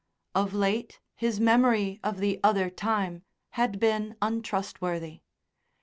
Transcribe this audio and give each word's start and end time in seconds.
Of 0.33 0.55
late 0.55 0.99
his 1.15 1.39
memory 1.39 1.99
of 2.03 2.17
the 2.17 2.39
other 2.43 2.71
time 2.71 3.21
had 3.51 3.79
been 3.79 4.15
untrustworthy. 4.19 5.21